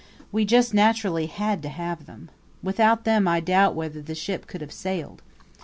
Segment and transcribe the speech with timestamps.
[0.31, 2.31] We just naturally had to have them.
[2.63, 5.21] Without them, I doubt whether the ship could have sailed.